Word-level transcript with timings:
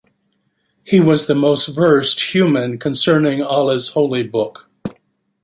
He 0.81 0.99
was 0.99 1.27
the 1.27 1.35
most 1.35 1.67
versed 1.67 2.33
human 2.33 2.79
concerning 2.79 3.43
Allah's 3.43 3.89
holy 3.89 4.23
book. 4.23 4.67